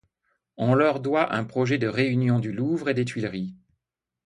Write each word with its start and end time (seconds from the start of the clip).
On 0.57 0.73
leur 0.73 0.99
doit 0.99 1.31
un 1.35 1.43
projet 1.43 1.77
de 1.77 1.85
réunion 1.87 2.39
du 2.39 2.51
Louvre 2.51 2.89
et 2.89 2.95
des 2.95 3.05
Tuileries. 3.05 3.53